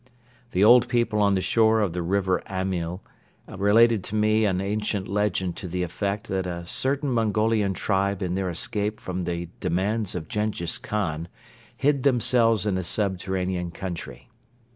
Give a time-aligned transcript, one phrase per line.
[0.53, 3.03] The old people on the shore of the River Amyl
[3.47, 8.33] related to me an ancient legend to the effect that a certain Mongolian tribe in
[8.33, 11.27] their escape from the demands of Jenghiz Khan
[11.77, 14.31] hid themselves in a subterranean country.